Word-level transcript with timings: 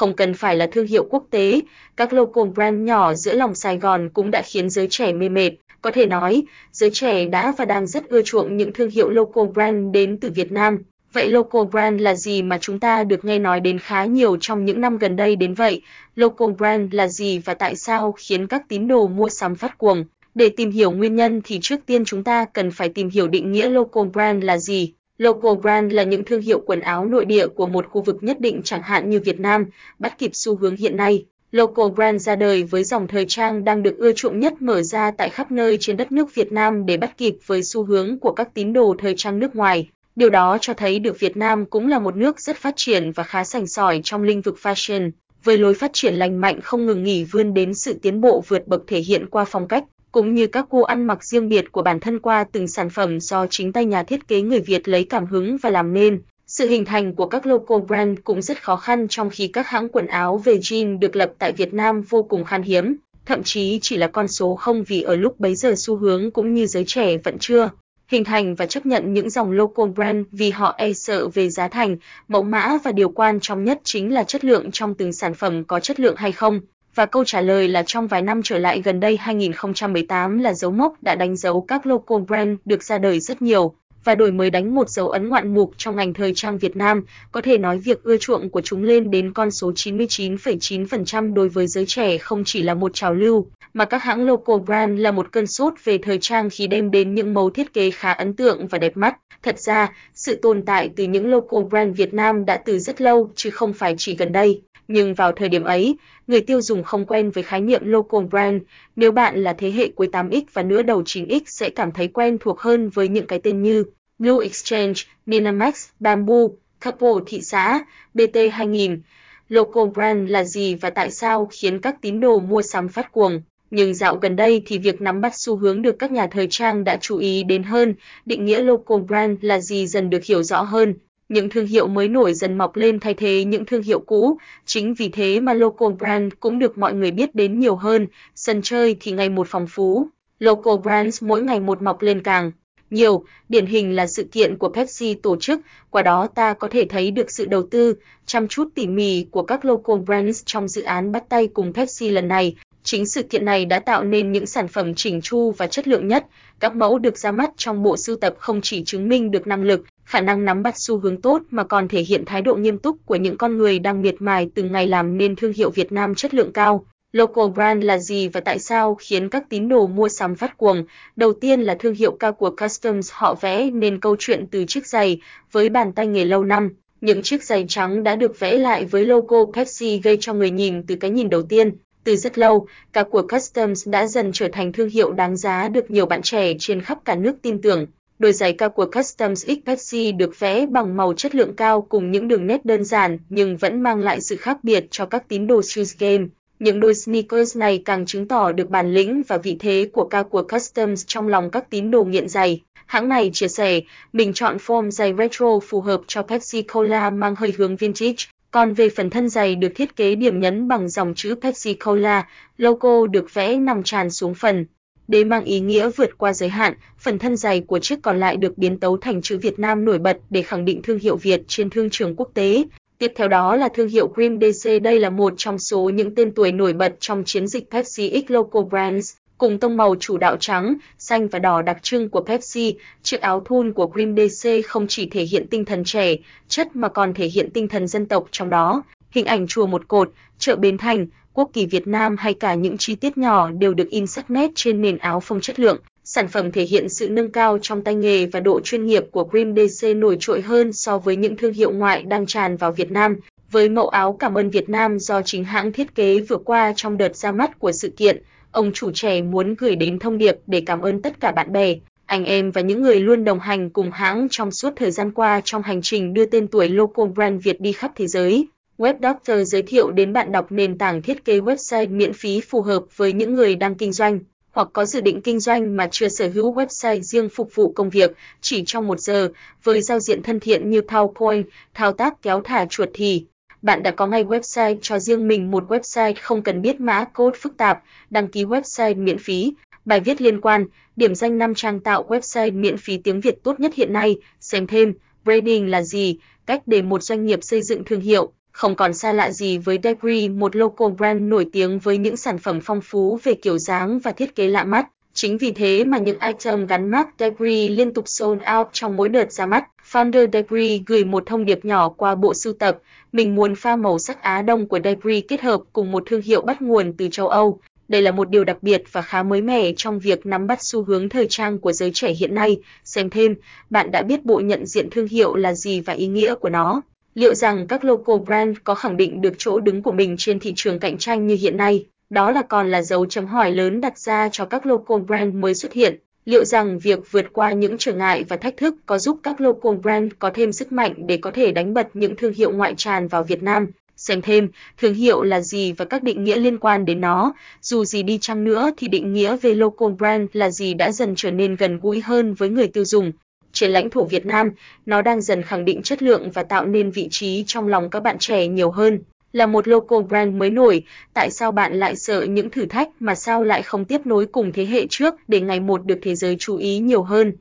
không 0.00 0.14
cần 0.14 0.34
phải 0.34 0.56
là 0.56 0.66
thương 0.66 0.86
hiệu 0.86 1.06
quốc 1.10 1.24
tế, 1.30 1.60
các 1.96 2.12
local 2.12 2.44
brand 2.54 2.86
nhỏ 2.86 3.14
giữa 3.14 3.34
lòng 3.34 3.54
Sài 3.54 3.78
Gòn 3.78 4.10
cũng 4.14 4.30
đã 4.30 4.42
khiến 4.42 4.70
giới 4.70 4.86
trẻ 4.90 5.12
mê 5.12 5.28
mệt. 5.28 5.50
Có 5.82 5.90
thể 5.90 6.06
nói, 6.06 6.42
giới 6.72 6.90
trẻ 6.90 7.24
đã 7.24 7.52
và 7.58 7.64
đang 7.64 7.86
rất 7.86 8.08
ưa 8.08 8.22
chuộng 8.22 8.56
những 8.56 8.72
thương 8.72 8.90
hiệu 8.90 9.10
local 9.10 9.44
brand 9.54 9.92
đến 9.92 10.18
từ 10.20 10.30
Việt 10.30 10.52
Nam. 10.52 10.78
Vậy 11.12 11.28
local 11.28 11.62
brand 11.70 12.00
là 12.00 12.14
gì 12.14 12.42
mà 12.42 12.58
chúng 12.58 12.80
ta 12.80 13.04
được 13.04 13.24
nghe 13.24 13.38
nói 13.38 13.60
đến 13.60 13.78
khá 13.78 14.04
nhiều 14.04 14.36
trong 14.40 14.64
những 14.64 14.80
năm 14.80 14.98
gần 14.98 15.16
đây 15.16 15.36
đến 15.36 15.54
vậy? 15.54 15.82
Local 16.16 16.50
brand 16.58 16.94
là 16.94 17.08
gì 17.08 17.38
và 17.38 17.54
tại 17.54 17.76
sao 17.76 18.14
khiến 18.18 18.46
các 18.46 18.68
tín 18.68 18.88
đồ 18.88 19.06
mua 19.08 19.28
sắm 19.28 19.54
phát 19.54 19.78
cuồng? 19.78 20.04
Để 20.34 20.48
tìm 20.48 20.70
hiểu 20.70 20.90
nguyên 20.90 21.16
nhân 21.16 21.40
thì 21.44 21.58
trước 21.62 21.80
tiên 21.86 22.04
chúng 22.04 22.24
ta 22.24 22.44
cần 22.44 22.70
phải 22.70 22.88
tìm 22.88 23.10
hiểu 23.10 23.28
định 23.28 23.52
nghĩa 23.52 23.68
local 23.68 24.08
brand 24.12 24.44
là 24.44 24.58
gì. 24.58 24.92
Local 25.20 25.56
brand 25.62 25.92
là 25.92 26.02
những 26.02 26.24
thương 26.24 26.40
hiệu 26.40 26.60
quần 26.66 26.80
áo 26.80 27.04
nội 27.04 27.24
địa 27.24 27.46
của 27.46 27.66
một 27.66 27.86
khu 27.90 28.02
vực 28.02 28.16
nhất 28.20 28.40
định 28.40 28.60
chẳng 28.64 28.82
hạn 28.82 29.10
như 29.10 29.20
Việt 29.20 29.40
Nam, 29.40 29.66
bắt 29.98 30.18
kịp 30.18 30.30
xu 30.34 30.56
hướng 30.56 30.76
hiện 30.76 30.96
nay. 30.96 31.24
Local 31.52 31.88
brand 31.94 32.22
ra 32.22 32.36
đời 32.36 32.62
với 32.62 32.84
dòng 32.84 33.08
thời 33.08 33.24
trang 33.28 33.64
đang 33.64 33.82
được 33.82 33.98
ưa 33.98 34.12
chuộng 34.12 34.40
nhất 34.40 34.62
mở 34.62 34.82
ra 34.82 35.10
tại 35.10 35.28
khắp 35.28 35.50
nơi 35.50 35.76
trên 35.80 35.96
đất 35.96 36.12
nước 36.12 36.34
Việt 36.34 36.52
Nam 36.52 36.86
để 36.86 36.96
bắt 36.96 37.18
kịp 37.18 37.36
với 37.46 37.62
xu 37.62 37.84
hướng 37.84 38.18
của 38.18 38.32
các 38.32 38.54
tín 38.54 38.72
đồ 38.72 38.94
thời 38.98 39.14
trang 39.16 39.38
nước 39.38 39.56
ngoài. 39.56 39.88
Điều 40.16 40.30
đó 40.30 40.58
cho 40.60 40.74
thấy 40.74 40.98
được 40.98 41.20
Việt 41.20 41.36
Nam 41.36 41.66
cũng 41.66 41.88
là 41.88 41.98
một 41.98 42.16
nước 42.16 42.40
rất 42.40 42.56
phát 42.56 42.74
triển 42.76 43.12
và 43.12 43.22
khá 43.22 43.44
sành 43.44 43.66
sỏi 43.66 44.00
trong 44.04 44.22
lĩnh 44.22 44.40
vực 44.40 44.56
fashion, 44.62 45.10
với 45.44 45.58
lối 45.58 45.74
phát 45.74 45.90
triển 45.92 46.14
lành 46.14 46.40
mạnh 46.40 46.60
không 46.60 46.86
ngừng 46.86 47.04
nghỉ 47.04 47.24
vươn 47.24 47.54
đến 47.54 47.74
sự 47.74 47.94
tiến 48.02 48.20
bộ 48.20 48.44
vượt 48.48 48.66
bậc 48.66 48.82
thể 48.86 48.98
hiện 48.98 49.26
qua 49.30 49.44
phong 49.44 49.68
cách, 49.68 49.84
cũng 50.12 50.34
như 50.34 50.46
các 50.46 50.66
khu 50.70 50.82
ăn 50.82 51.06
mặc 51.06 51.24
riêng 51.24 51.48
biệt 51.48 51.72
của 51.72 51.82
bản 51.82 52.00
thân 52.00 52.18
qua 52.18 52.44
từng 52.52 52.68
sản 52.68 52.90
phẩm 52.90 53.20
do 53.20 53.46
chính 53.46 53.72
tay 53.72 53.84
nhà 53.84 54.02
thiết 54.02 54.28
kế 54.28 54.40
người 54.40 54.60
Việt 54.60 54.88
lấy 54.88 55.04
cảm 55.04 55.26
hứng 55.26 55.56
và 55.56 55.70
làm 55.70 55.94
nên. 55.94 56.22
Sự 56.46 56.68
hình 56.68 56.84
thành 56.84 57.14
của 57.14 57.26
các 57.26 57.46
local 57.46 57.78
brand 57.86 58.18
cũng 58.24 58.42
rất 58.42 58.62
khó 58.62 58.76
khăn 58.76 59.08
trong 59.08 59.30
khi 59.30 59.48
các 59.48 59.66
hãng 59.66 59.88
quần 59.88 60.06
áo 60.06 60.38
về 60.38 60.54
jean 60.54 60.98
được 60.98 61.16
lập 61.16 61.32
tại 61.38 61.52
Việt 61.52 61.74
Nam 61.74 62.02
vô 62.02 62.22
cùng 62.22 62.44
khan 62.44 62.62
hiếm, 62.62 62.96
thậm 63.26 63.42
chí 63.42 63.78
chỉ 63.82 63.96
là 63.96 64.06
con 64.06 64.28
số 64.28 64.54
không 64.54 64.84
vì 64.84 65.02
ở 65.02 65.16
lúc 65.16 65.40
bấy 65.40 65.54
giờ 65.54 65.74
xu 65.76 65.96
hướng 65.96 66.30
cũng 66.30 66.54
như 66.54 66.66
giới 66.66 66.84
trẻ 66.84 67.16
vẫn 67.16 67.38
chưa 67.38 67.70
hình 68.10 68.24
thành 68.24 68.54
và 68.54 68.66
chấp 68.66 68.86
nhận 68.86 69.14
những 69.14 69.30
dòng 69.30 69.52
local 69.52 69.88
brand 69.88 70.26
vì 70.32 70.50
họ 70.50 70.74
e 70.78 70.92
sợ 70.92 71.28
về 71.28 71.48
giá 71.48 71.68
thành, 71.68 71.96
mẫu 72.28 72.42
mã 72.42 72.78
và 72.84 72.92
điều 72.92 73.08
quan 73.08 73.40
trọng 73.40 73.64
nhất 73.64 73.80
chính 73.84 74.14
là 74.14 74.24
chất 74.24 74.44
lượng 74.44 74.70
trong 74.70 74.94
từng 74.94 75.12
sản 75.12 75.34
phẩm 75.34 75.64
có 75.64 75.80
chất 75.80 76.00
lượng 76.00 76.16
hay 76.16 76.32
không. 76.32 76.60
Và 77.00 77.06
câu 77.06 77.24
trả 77.24 77.40
lời 77.40 77.68
là 77.68 77.82
trong 77.86 78.06
vài 78.06 78.22
năm 78.22 78.42
trở 78.42 78.58
lại 78.58 78.82
gần 78.84 79.00
đây 79.00 79.16
2018 79.16 80.38
là 80.38 80.54
dấu 80.54 80.70
mốc 80.70 81.02
đã 81.02 81.14
đánh 81.14 81.36
dấu 81.36 81.60
các 81.60 81.86
local 81.86 82.18
brand 82.26 82.58
được 82.64 82.82
ra 82.82 82.98
đời 82.98 83.20
rất 83.20 83.42
nhiều 83.42 83.74
và 84.04 84.14
đổi 84.14 84.32
mới 84.32 84.50
đánh 84.50 84.74
một 84.74 84.88
dấu 84.90 85.08
ấn 85.08 85.28
ngoạn 85.28 85.54
mục 85.54 85.72
trong 85.76 85.96
ngành 85.96 86.14
thời 86.14 86.32
trang 86.34 86.58
Việt 86.58 86.76
Nam, 86.76 87.04
có 87.32 87.40
thể 87.40 87.58
nói 87.58 87.78
việc 87.78 88.02
ưa 88.02 88.16
chuộng 88.16 88.50
của 88.50 88.60
chúng 88.60 88.82
lên 88.82 89.10
đến 89.10 89.32
con 89.32 89.50
số 89.50 89.72
99,9% 89.72 91.34
đối 91.34 91.48
với 91.48 91.66
giới 91.66 91.86
trẻ 91.86 92.18
không 92.18 92.44
chỉ 92.44 92.62
là 92.62 92.74
một 92.74 92.94
trào 92.94 93.14
lưu, 93.14 93.46
mà 93.74 93.84
các 93.84 94.02
hãng 94.02 94.26
local 94.26 94.56
brand 94.66 95.00
là 95.00 95.12
một 95.12 95.32
cơn 95.32 95.46
sốt 95.46 95.74
về 95.84 95.98
thời 95.98 96.18
trang 96.18 96.50
khi 96.50 96.66
đem 96.66 96.90
đến 96.90 97.14
những 97.14 97.34
mẫu 97.34 97.50
thiết 97.50 97.74
kế 97.74 97.90
khá 97.90 98.12
ấn 98.12 98.36
tượng 98.36 98.66
và 98.66 98.78
đẹp 98.78 98.96
mắt. 98.96 99.16
Thật 99.42 99.58
ra, 99.58 99.92
sự 100.14 100.38
tồn 100.42 100.62
tại 100.62 100.90
từ 100.96 101.04
những 101.04 101.30
local 101.30 101.62
brand 101.70 101.96
Việt 101.96 102.14
Nam 102.14 102.44
đã 102.44 102.56
từ 102.56 102.78
rất 102.78 103.00
lâu 103.00 103.30
chứ 103.34 103.50
không 103.50 103.72
phải 103.72 103.94
chỉ 103.98 104.16
gần 104.16 104.32
đây. 104.32 104.62
Nhưng 104.92 105.14
vào 105.14 105.32
thời 105.32 105.48
điểm 105.48 105.64
ấy, 105.64 105.96
người 106.26 106.40
tiêu 106.40 106.60
dùng 106.60 106.82
không 106.82 107.06
quen 107.06 107.30
với 107.30 107.42
khái 107.42 107.60
niệm 107.60 107.80
local 107.84 108.24
brand. 108.30 108.62
Nếu 108.96 109.12
bạn 109.12 109.42
là 109.42 109.52
thế 109.52 109.70
hệ 109.70 109.88
cuối 109.88 110.08
8X 110.12 110.42
và 110.52 110.62
nửa 110.62 110.82
đầu 110.82 111.02
9X 111.02 111.40
sẽ 111.46 111.70
cảm 111.70 111.92
thấy 111.92 112.08
quen 112.08 112.38
thuộc 112.40 112.60
hơn 112.60 112.88
với 112.88 113.08
những 113.08 113.26
cái 113.26 113.38
tên 113.38 113.62
như 113.62 113.84
Blue 114.18 114.44
Exchange, 114.44 114.94
Ninamax, 115.26 115.88
Bamboo, 116.00 116.46
Couple 116.84 117.24
thị 117.26 117.40
xã, 117.42 117.84
BT 118.14 118.36
2000. 118.52 119.00
Local 119.48 119.84
brand 119.94 120.30
là 120.30 120.44
gì 120.44 120.74
và 120.74 120.90
tại 120.90 121.10
sao 121.10 121.48
khiến 121.52 121.80
các 121.80 121.96
tín 122.02 122.20
đồ 122.20 122.40
mua 122.40 122.62
sắm 122.62 122.88
phát 122.88 123.12
cuồng? 123.12 123.42
Nhưng 123.70 123.94
dạo 123.94 124.16
gần 124.16 124.36
đây 124.36 124.62
thì 124.66 124.78
việc 124.78 125.00
nắm 125.00 125.20
bắt 125.20 125.32
xu 125.36 125.56
hướng 125.56 125.82
được 125.82 125.98
các 125.98 126.12
nhà 126.12 126.26
thời 126.26 126.46
trang 126.50 126.84
đã 126.84 126.98
chú 127.00 127.18
ý 127.18 127.42
đến 127.42 127.62
hơn, 127.62 127.94
định 128.26 128.44
nghĩa 128.44 128.62
local 128.62 128.98
brand 128.98 129.38
là 129.40 129.60
gì 129.60 129.86
dần 129.86 130.10
được 130.10 130.24
hiểu 130.24 130.42
rõ 130.42 130.62
hơn. 130.62 130.94
Những 131.30 131.50
thương 131.50 131.66
hiệu 131.66 131.88
mới 131.88 132.08
nổi 132.08 132.34
dần 132.34 132.58
mọc 132.58 132.76
lên 132.76 133.00
thay 133.00 133.14
thế 133.14 133.44
những 133.44 133.64
thương 133.64 133.82
hiệu 133.82 134.00
cũ, 134.00 134.38
chính 134.64 134.94
vì 134.94 135.08
thế 135.08 135.40
mà 135.40 135.54
local 135.54 135.92
brand 135.98 136.32
cũng 136.40 136.58
được 136.58 136.78
mọi 136.78 136.94
người 136.94 137.10
biết 137.10 137.34
đến 137.34 137.58
nhiều 137.60 137.76
hơn, 137.76 138.06
sân 138.34 138.62
chơi 138.62 138.96
thì 139.00 139.12
ngày 139.12 139.28
một 139.28 139.46
phong 139.50 139.66
phú. 139.66 140.06
Local 140.38 140.74
brands 140.82 141.22
mỗi 141.22 141.42
ngày 141.42 141.60
một 141.60 141.82
mọc 141.82 142.02
lên 142.02 142.22
càng 142.22 142.52
nhiều, 142.90 143.24
điển 143.48 143.66
hình 143.66 143.96
là 143.96 144.06
sự 144.06 144.24
kiện 144.32 144.58
của 144.58 144.68
Pepsi 144.68 145.14
tổ 145.14 145.36
chức, 145.36 145.60
qua 145.90 146.02
đó 146.02 146.28
ta 146.34 146.54
có 146.54 146.68
thể 146.68 146.86
thấy 146.88 147.10
được 147.10 147.30
sự 147.30 147.46
đầu 147.46 147.62
tư, 147.70 147.94
chăm 148.26 148.48
chút 148.48 148.68
tỉ 148.74 148.86
mỉ 148.86 149.26
của 149.30 149.42
các 149.42 149.64
local 149.64 149.96
brands 149.96 150.42
trong 150.46 150.68
dự 150.68 150.82
án 150.82 151.12
bắt 151.12 151.24
tay 151.28 151.46
cùng 151.46 151.72
Pepsi 151.72 152.10
lần 152.10 152.28
này. 152.28 152.56
Chính 152.82 153.06
sự 153.06 153.22
kiện 153.22 153.44
này 153.44 153.64
đã 153.64 153.78
tạo 153.78 154.04
nên 154.04 154.32
những 154.32 154.46
sản 154.46 154.68
phẩm 154.68 154.94
chỉnh 154.94 155.20
chu 155.20 155.50
và 155.50 155.66
chất 155.66 155.88
lượng 155.88 156.08
nhất. 156.08 156.26
Các 156.60 156.76
mẫu 156.76 156.98
được 156.98 157.18
ra 157.18 157.32
mắt 157.32 157.50
trong 157.56 157.82
bộ 157.82 157.96
sưu 157.96 158.16
tập 158.16 158.34
không 158.38 158.60
chỉ 158.60 158.82
chứng 158.84 159.08
minh 159.08 159.30
được 159.30 159.46
năng 159.46 159.62
lực, 159.62 159.84
khả 160.04 160.20
năng 160.20 160.44
nắm 160.44 160.62
bắt 160.62 160.74
xu 160.78 160.98
hướng 160.98 161.20
tốt 161.20 161.42
mà 161.50 161.64
còn 161.64 161.88
thể 161.88 162.02
hiện 162.02 162.24
thái 162.24 162.42
độ 162.42 162.54
nghiêm 162.54 162.78
túc 162.78 163.06
của 163.06 163.16
những 163.16 163.36
con 163.36 163.58
người 163.58 163.78
đang 163.78 164.02
miệt 164.02 164.14
mài 164.18 164.50
từng 164.54 164.72
ngày 164.72 164.86
làm 164.86 165.18
nên 165.18 165.36
thương 165.36 165.52
hiệu 165.52 165.70
Việt 165.70 165.92
Nam 165.92 166.14
chất 166.14 166.34
lượng 166.34 166.52
cao. 166.52 166.84
Local 167.12 167.48
brand 167.54 167.84
là 167.84 167.98
gì 167.98 168.28
và 168.28 168.40
tại 168.40 168.58
sao 168.58 168.94
khiến 168.94 169.28
các 169.28 169.48
tín 169.48 169.68
đồ 169.68 169.86
mua 169.86 170.08
sắm 170.08 170.34
phát 170.34 170.56
cuồng? 170.56 170.84
Đầu 171.16 171.32
tiên 171.32 171.60
là 171.60 171.74
thương 171.74 171.94
hiệu 171.94 172.12
cao 172.12 172.32
của 172.32 172.50
Customs 172.50 173.10
họ 173.12 173.34
vẽ 173.34 173.70
nên 173.70 174.00
câu 174.00 174.16
chuyện 174.18 174.46
từ 174.50 174.64
chiếc 174.64 174.86
giày 174.86 175.20
với 175.52 175.68
bàn 175.68 175.92
tay 175.92 176.06
nghề 176.06 176.24
lâu 176.24 176.44
năm. 176.44 176.70
Những 177.00 177.22
chiếc 177.22 177.44
giày 177.44 177.64
trắng 177.68 178.02
đã 178.02 178.16
được 178.16 178.40
vẽ 178.40 178.52
lại 178.52 178.84
với 178.84 179.06
logo 179.06 179.36
Pepsi 179.54 180.00
gây 180.04 180.16
cho 180.20 180.34
người 180.34 180.50
nhìn 180.50 180.82
từ 180.86 180.96
cái 180.96 181.10
nhìn 181.10 181.30
đầu 181.30 181.42
tiên. 181.42 181.72
Từ 182.04 182.16
rất 182.16 182.38
lâu, 182.38 182.66
cả 182.92 183.02
của 183.02 183.22
Customs 183.22 183.88
đã 183.88 184.06
dần 184.06 184.30
trở 184.32 184.48
thành 184.52 184.72
thương 184.72 184.88
hiệu 184.88 185.12
đáng 185.12 185.36
giá 185.36 185.68
được 185.68 185.90
nhiều 185.90 186.06
bạn 186.06 186.22
trẻ 186.22 186.52
trên 186.58 186.82
khắp 186.82 186.98
cả 187.04 187.14
nước 187.14 187.36
tin 187.42 187.62
tưởng. 187.62 187.86
Đôi 188.18 188.32
giày 188.32 188.52
cao 188.52 188.70
của 188.70 188.86
Customs 188.86 189.46
X 189.46 189.66
Pepsi 189.66 190.12
được 190.12 190.40
vẽ 190.40 190.66
bằng 190.66 190.96
màu 190.96 191.14
chất 191.14 191.34
lượng 191.34 191.56
cao 191.56 191.82
cùng 191.82 192.10
những 192.10 192.28
đường 192.28 192.46
nét 192.46 192.64
đơn 192.64 192.84
giản 192.84 193.18
nhưng 193.28 193.56
vẫn 193.56 193.82
mang 193.82 194.00
lại 194.00 194.20
sự 194.20 194.36
khác 194.36 194.58
biệt 194.62 194.86
cho 194.90 195.06
các 195.06 195.28
tín 195.28 195.46
đồ 195.46 195.62
shoes 195.62 195.98
game. 195.98 196.24
Những 196.60 196.80
đôi 196.80 196.94
sneakers 196.94 197.56
này 197.56 197.82
càng 197.84 198.06
chứng 198.06 198.28
tỏ 198.28 198.52
được 198.52 198.70
bản 198.70 198.94
lĩnh 198.94 199.22
và 199.28 199.38
vị 199.38 199.56
thế 199.60 199.90
của 199.92 200.04
cao 200.04 200.24
của 200.24 200.42
Customs 200.42 201.04
trong 201.06 201.28
lòng 201.28 201.50
các 201.50 201.70
tín 201.70 201.90
đồ 201.90 202.04
nghiện 202.04 202.28
giày. 202.28 202.60
Hãng 202.86 203.08
này 203.08 203.30
chia 203.32 203.48
sẻ, 203.48 203.80
mình 204.12 204.32
chọn 204.32 204.56
form 204.56 204.90
giày 204.90 205.14
retro 205.18 205.58
phù 205.58 205.80
hợp 205.80 206.00
cho 206.06 206.22
Pepsi 206.22 206.62
Cola 206.62 207.10
mang 207.10 207.34
hơi 207.34 207.52
hướng 207.58 207.76
vintage. 207.76 208.24
Còn 208.50 208.74
về 208.74 208.88
phần 208.88 209.10
thân 209.10 209.28
giày 209.28 209.54
được 209.54 209.72
thiết 209.74 209.96
kế 209.96 210.14
điểm 210.14 210.40
nhấn 210.40 210.68
bằng 210.68 210.88
dòng 210.88 211.14
chữ 211.16 211.34
Pepsi 211.42 211.74
Cola, 211.74 212.28
logo 212.56 213.06
được 213.06 213.34
vẽ 213.34 213.56
nằm 213.56 213.82
tràn 213.82 214.10
xuống 214.10 214.34
phần. 214.34 214.66
Để 215.08 215.24
mang 215.24 215.44
ý 215.44 215.60
nghĩa 215.60 215.90
vượt 215.96 216.18
qua 216.18 216.32
giới 216.32 216.48
hạn, 216.48 216.74
phần 216.98 217.18
thân 217.18 217.36
giày 217.36 217.60
của 217.60 217.78
chiếc 217.78 218.02
còn 218.02 218.20
lại 218.20 218.36
được 218.36 218.58
biến 218.58 218.78
tấu 218.78 218.96
thành 218.96 219.22
chữ 219.22 219.38
Việt 219.38 219.58
Nam 219.58 219.84
nổi 219.84 219.98
bật 219.98 220.18
để 220.30 220.42
khẳng 220.42 220.64
định 220.64 220.82
thương 220.82 220.98
hiệu 220.98 221.16
Việt 221.16 221.42
trên 221.48 221.70
thương 221.70 221.90
trường 221.90 222.16
quốc 222.16 222.30
tế. 222.34 222.64
Tiếp 223.00 223.12
theo 223.16 223.28
đó 223.28 223.56
là 223.56 223.68
thương 223.68 223.88
hiệu 223.88 224.08
Cream 224.14 224.38
DC, 224.40 224.70
đây 224.82 225.00
là 225.00 225.10
một 225.10 225.32
trong 225.36 225.58
số 225.58 225.90
những 225.90 226.14
tên 226.14 226.34
tuổi 226.34 226.52
nổi 226.52 226.72
bật 226.72 226.96
trong 227.00 227.22
chiến 227.24 227.46
dịch 227.46 227.70
Pepsi 227.70 228.24
X 228.28 228.30
Local 228.30 228.62
Brands. 228.70 229.14
Cùng 229.38 229.58
tông 229.58 229.76
màu 229.76 229.94
chủ 230.00 230.18
đạo 230.18 230.36
trắng, 230.36 230.74
xanh 230.98 231.28
và 231.28 231.38
đỏ 231.38 231.62
đặc 231.62 231.82
trưng 231.82 232.08
của 232.08 232.20
Pepsi, 232.20 232.74
chiếc 233.02 233.20
áo 233.20 233.42
thun 233.44 233.72
của 233.72 233.90
Cream 233.90 234.16
DC 234.16 234.48
không 234.66 234.86
chỉ 234.88 235.08
thể 235.10 235.22
hiện 235.22 235.46
tinh 235.46 235.64
thần 235.64 235.84
trẻ, 235.84 236.14
chất 236.48 236.76
mà 236.76 236.88
còn 236.88 237.14
thể 237.14 237.26
hiện 237.26 237.50
tinh 237.50 237.68
thần 237.68 237.88
dân 237.88 238.06
tộc 238.06 238.28
trong 238.30 238.50
đó. 238.50 238.82
Hình 239.10 239.26
ảnh 239.26 239.46
chùa 239.46 239.66
một 239.66 239.88
cột, 239.88 240.10
chợ 240.38 240.56
Bến 240.56 240.78
Thành, 240.78 241.06
quốc 241.32 241.50
kỳ 241.52 241.66
Việt 241.66 241.88
Nam 241.88 242.16
hay 242.18 242.34
cả 242.34 242.54
những 242.54 242.78
chi 242.78 242.94
tiết 242.94 243.18
nhỏ 243.18 243.50
đều 243.50 243.74
được 243.74 243.90
in 243.90 244.06
sắc 244.06 244.30
nét 244.30 244.50
trên 244.54 244.82
nền 244.82 244.98
áo 244.98 245.20
phông 245.20 245.40
chất 245.40 245.60
lượng. 245.60 245.78
Sản 246.12 246.28
phẩm 246.28 246.52
thể 246.52 246.62
hiện 246.64 246.88
sự 246.88 247.08
nâng 247.08 247.32
cao 247.32 247.58
trong 247.62 247.84
tay 247.84 247.94
nghề 247.94 248.26
và 248.26 248.40
độ 248.40 248.60
chuyên 248.60 248.86
nghiệp 248.86 249.04
của 249.10 249.24
Cream 249.24 249.54
DC 249.56 249.96
nổi 249.96 250.16
trội 250.20 250.40
hơn 250.40 250.72
so 250.72 250.98
với 250.98 251.16
những 251.16 251.36
thương 251.36 251.52
hiệu 251.52 251.70
ngoại 251.72 252.02
đang 252.02 252.26
tràn 252.26 252.56
vào 252.56 252.72
Việt 252.72 252.90
Nam. 252.90 253.16
Với 253.50 253.68
mẫu 253.68 253.88
áo 253.88 254.16
cảm 254.20 254.34
ơn 254.34 254.50
Việt 254.50 254.68
Nam 254.68 254.98
do 254.98 255.22
chính 255.22 255.44
hãng 255.44 255.72
thiết 255.72 255.94
kế 255.94 256.20
vừa 256.20 256.36
qua 256.36 256.72
trong 256.76 256.98
đợt 256.98 257.16
ra 257.16 257.32
mắt 257.32 257.58
của 257.58 257.72
sự 257.72 257.88
kiện, 257.96 258.22
ông 258.50 258.72
chủ 258.72 258.90
trẻ 258.94 259.22
muốn 259.22 259.54
gửi 259.58 259.76
đến 259.76 259.98
thông 259.98 260.18
điệp 260.18 260.36
để 260.46 260.62
cảm 260.66 260.80
ơn 260.80 261.02
tất 261.02 261.20
cả 261.20 261.32
bạn 261.32 261.52
bè, 261.52 261.74
anh 262.06 262.24
em 262.24 262.50
và 262.50 262.60
những 262.60 262.82
người 262.82 263.00
luôn 263.00 263.24
đồng 263.24 263.40
hành 263.40 263.70
cùng 263.70 263.90
hãng 263.90 264.28
trong 264.30 264.50
suốt 264.50 264.72
thời 264.76 264.90
gian 264.90 265.12
qua 265.12 265.40
trong 265.44 265.62
hành 265.62 265.82
trình 265.82 266.14
đưa 266.14 266.26
tên 266.26 266.46
tuổi 266.46 266.68
local 266.68 267.06
brand 267.06 267.44
Việt 267.44 267.60
đi 267.60 267.72
khắp 267.72 267.92
thế 267.96 268.06
giới. 268.06 268.46
Web 268.78 268.94
Doctor 269.02 269.52
giới 269.52 269.62
thiệu 269.62 269.90
đến 269.90 270.12
bạn 270.12 270.32
đọc 270.32 270.52
nền 270.52 270.78
tảng 270.78 271.02
thiết 271.02 271.24
kế 271.24 271.40
website 271.40 271.96
miễn 271.96 272.12
phí 272.12 272.40
phù 272.40 272.62
hợp 272.62 272.82
với 272.96 273.12
những 273.12 273.34
người 273.34 273.54
đang 273.54 273.74
kinh 273.74 273.92
doanh 273.92 274.20
hoặc 274.52 274.68
có 274.72 274.84
dự 274.84 275.00
định 275.00 275.20
kinh 275.22 275.40
doanh 275.40 275.76
mà 275.76 275.88
chưa 275.90 276.08
sở 276.08 276.28
hữu 276.34 276.54
website 276.54 277.00
riêng 277.00 277.28
phục 277.28 277.54
vụ 277.54 277.72
công 277.72 277.90
việc 277.90 278.10
chỉ 278.40 278.62
trong 278.66 278.86
một 278.86 279.00
giờ 279.00 279.28
với 279.62 279.82
giao 279.82 280.00
diện 280.00 280.22
thân 280.22 280.40
thiện 280.40 280.70
như 280.70 280.80
PowerPoint, 280.80 281.44
thao 281.74 281.92
tác 281.92 282.22
kéo 282.22 282.40
thả 282.44 282.66
chuột 282.66 282.88
thì. 282.94 283.24
Bạn 283.62 283.82
đã 283.82 283.90
có 283.90 284.06
ngay 284.06 284.24
website 284.24 284.76
cho 284.82 284.98
riêng 284.98 285.28
mình 285.28 285.50
một 285.50 285.64
website 285.68 286.14
không 286.20 286.42
cần 286.42 286.62
biết 286.62 286.80
mã 286.80 287.04
code 287.04 287.38
phức 287.38 287.56
tạp, 287.56 287.82
đăng 288.10 288.28
ký 288.28 288.44
website 288.44 288.96
miễn 288.96 289.18
phí, 289.18 289.54
bài 289.84 290.00
viết 290.00 290.20
liên 290.20 290.40
quan, 290.40 290.66
điểm 290.96 291.14
danh 291.14 291.38
5 291.38 291.54
trang 291.54 291.80
tạo 291.80 292.06
website 292.08 292.60
miễn 292.60 292.76
phí 292.76 292.96
tiếng 292.96 293.20
Việt 293.20 293.42
tốt 293.42 293.60
nhất 293.60 293.74
hiện 293.74 293.92
nay, 293.92 294.18
xem 294.40 294.66
thêm, 294.66 294.94
branding 295.24 295.70
là 295.70 295.82
gì, 295.82 296.18
cách 296.46 296.62
để 296.66 296.82
một 296.82 297.02
doanh 297.02 297.26
nghiệp 297.26 297.38
xây 297.42 297.62
dựng 297.62 297.84
thương 297.84 298.00
hiệu, 298.00 298.32
không 298.60 298.74
còn 298.74 298.94
xa 298.94 299.12
lạ 299.12 299.30
gì 299.30 299.58
với 299.58 299.78
Degri, 299.82 300.28
một 300.28 300.56
local 300.56 300.88
brand 300.98 301.22
nổi 301.22 301.46
tiếng 301.52 301.78
với 301.78 301.98
những 301.98 302.16
sản 302.16 302.38
phẩm 302.38 302.60
phong 302.62 302.80
phú 302.80 303.18
về 303.22 303.34
kiểu 303.34 303.58
dáng 303.58 303.98
và 303.98 304.12
thiết 304.12 304.36
kế 304.36 304.48
lạ 304.48 304.64
mắt. 304.64 304.86
Chính 305.14 305.38
vì 305.38 305.52
thế 305.52 305.84
mà 305.84 305.98
những 305.98 306.18
item 306.20 306.66
gắn 306.66 306.90
mác 306.90 307.08
Degri 307.18 307.68
liên 307.68 307.94
tục 307.94 308.08
sold 308.08 308.40
out 308.56 308.66
trong 308.72 308.96
mỗi 308.96 309.08
đợt 309.08 309.32
ra 309.32 309.46
mắt. 309.46 309.64
Founder 309.92 310.26
Degri 310.32 310.82
gửi 310.86 311.04
một 311.04 311.22
thông 311.26 311.44
điệp 311.44 311.64
nhỏ 311.64 311.88
qua 311.88 312.14
bộ 312.14 312.34
sưu 312.34 312.52
tập, 312.52 312.78
mình 313.12 313.34
muốn 313.34 313.54
pha 313.54 313.76
màu 313.76 313.98
sắc 313.98 314.22
Á 314.22 314.42
Đông 314.42 314.68
của 314.68 314.78
Degri 314.84 315.20
kết 315.20 315.40
hợp 315.40 315.60
cùng 315.72 315.92
một 315.92 316.02
thương 316.06 316.22
hiệu 316.22 316.42
bắt 316.42 316.62
nguồn 316.62 316.92
từ 316.92 317.08
châu 317.08 317.28
Âu. 317.28 317.60
Đây 317.88 318.02
là 318.02 318.10
một 318.10 318.30
điều 318.30 318.44
đặc 318.44 318.62
biệt 318.62 318.82
và 318.92 319.02
khá 319.02 319.22
mới 319.22 319.42
mẻ 319.42 319.72
trong 319.76 319.98
việc 319.98 320.26
nắm 320.26 320.46
bắt 320.46 320.58
xu 320.62 320.84
hướng 320.84 321.08
thời 321.08 321.26
trang 321.28 321.58
của 321.58 321.72
giới 321.72 321.90
trẻ 321.94 322.12
hiện 322.12 322.34
nay. 322.34 322.60
Xem 322.84 323.10
thêm, 323.10 323.34
bạn 323.70 323.90
đã 323.90 324.02
biết 324.02 324.24
bộ 324.24 324.40
nhận 324.40 324.66
diện 324.66 324.90
thương 324.90 325.08
hiệu 325.08 325.36
là 325.36 325.54
gì 325.54 325.80
và 325.80 325.92
ý 325.92 326.06
nghĩa 326.06 326.34
của 326.34 326.48
nó. 326.48 326.82
Liệu 327.14 327.34
rằng 327.34 327.66
các 327.66 327.84
local 327.84 328.16
brand 328.26 328.58
có 328.64 328.74
khẳng 328.74 328.96
định 328.96 329.20
được 329.20 329.34
chỗ 329.38 329.60
đứng 329.60 329.82
của 329.82 329.92
mình 329.92 330.16
trên 330.18 330.40
thị 330.40 330.52
trường 330.56 330.78
cạnh 330.78 330.98
tranh 330.98 331.26
như 331.26 331.36
hiện 331.40 331.56
nay? 331.56 331.86
Đó 332.10 332.30
là 332.30 332.42
còn 332.42 332.70
là 332.70 332.82
dấu 332.82 333.06
chấm 333.06 333.26
hỏi 333.26 333.50
lớn 333.50 333.80
đặt 333.80 333.98
ra 333.98 334.28
cho 334.32 334.44
các 334.44 334.66
local 334.66 334.98
brand 334.98 335.34
mới 335.34 335.54
xuất 335.54 335.72
hiện. 335.72 335.96
Liệu 336.24 336.44
rằng 336.44 336.78
việc 336.78 336.98
vượt 337.10 337.26
qua 337.32 337.52
những 337.52 337.78
trở 337.78 337.92
ngại 337.92 338.24
và 338.28 338.36
thách 338.36 338.56
thức 338.56 338.74
có 338.86 338.98
giúp 338.98 339.20
các 339.22 339.40
local 339.40 339.74
brand 339.82 340.12
có 340.18 340.30
thêm 340.34 340.52
sức 340.52 340.72
mạnh 340.72 340.94
để 340.96 341.16
có 341.16 341.30
thể 341.30 341.52
đánh 341.52 341.74
bật 341.74 341.88
những 341.94 342.16
thương 342.16 342.34
hiệu 342.34 342.52
ngoại 342.52 342.74
tràn 342.76 343.08
vào 343.08 343.24
Việt 343.24 343.42
Nam? 343.42 343.66
Xem 343.96 344.22
thêm, 344.22 344.48
thương 344.78 344.94
hiệu 344.94 345.22
là 345.22 345.40
gì 345.40 345.72
và 345.72 345.84
các 345.84 346.02
định 346.02 346.24
nghĩa 346.24 346.36
liên 346.36 346.58
quan 346.58 346.84
đến 346.84 347.00
nó. 347.00 347.32
Dù 347.62 347.84
gì 347.84 348.02
đi 348.02 348.18
chăng 348.18 348.44
nữa 348.44 348.70
thì 348.76 348.88
định 348.88 349.12
nghĩa 349.12 349.36
về 349.36 349.54
local 349.54 349.92
brand 349.98 350.28
là 350.32 350.50
gì 350.50 350.74
đã 350.74 350.92
dần 350.92 351.14
trở 351.16 351.30
nên 351.30 351.56
gần 351.56 351.80
gũi 351.80 352.00
hơn 352.00 352.34
với 352.34 352.48
người 352.48 352.68
tiêu 352.68 352.84
dùng. 352.84 353.12
Trên 353.52 353.70
lãnh 353.70 353.90
thổ 353.90 354.04
Việt 354.04 354.26
Nam, 354.26 354.50
nó 354.86 355.02
đang 355.02 355.20
dần 355.20 355.42
khẳng 355.42 355.64
định 355.64 355.82
chất 355.82 356.02
lượng 356.02 356.30
và 356.30 356.42
tạo 356.42 356.66
nên 356.66 356.90
vị 356.90 357.08
trí 357.10 357.44
trong 357.46 357.68
lòng 357.68 357.90
các 357.90 358.02
bạn 358.02 358.18
trẻ 358.18 358.46
nhiều 358.46 358.70
hơn. 358.70 358.98
Là 359.32 359.46
một 359.46 359.68
local 359.68 360.02
brand 360.08 360.34
mới 360.34 360.50
nổi, 360.50 360.84
tại 361.14 361.30
sao 361.30 361.52
bạn 361.52 361.78
lại 361.78 361.96
sợ 361.96 362.22
những 362.22 362.50
thử 362.50 362.66
thách 362.66 362.88
mà 363.00 363.14
sao 363.14 363.44
lại 363.44 363.62
không 363.62 363.84
tiếp 363.84 364.00
nối 364.04 364.26
cùng 364.26 364.52
thế 364.52 364.66
hệ 364.66 364.86
trước 364.90 365.14
để 365.28 365.40
ngày 365.40 365.60
một 365.60 365.86
được 365.86 365.98
thế 366.02 366.14
giới 366.14 366.36
chú 366.38 366.56
ý 366.56 366.78
nhiều 366.78 367.02
hơn? 367.02 367.32